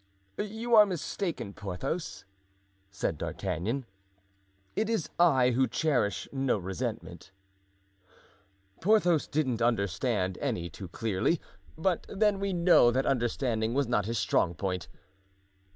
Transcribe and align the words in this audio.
"You 0.39 0.73
are 0.75 0.85
mistaken, 0.87 1.53
Porthos," 1.53 2.25
said 2.89 3.19
D'Artagnan. 3.19 3.85
"It 4.75 4.89
is 4.89 5.11
I 5.19 5.51
who 5.51 5.67
cherish 5.67 6.27
no 6.31 6.57
resentment." 6.57 7.29
Porthos 8.81 9.27
didn't 9.27 9.61
understand 9.61 10.39
any 10.41 10.71
too 10.71 10.87
clearly; 10.87 11.39
but 11.77 12.07
then 12.09 12.39
we 12.39 12.51
know 12.51 12.89
that 12.89 13.05
understanding 13.05 13.75
was 13.75 13.87
not 13.87 14.07
his 14.07 14.17
strong 14.17 14.55
point. 14.55 14.87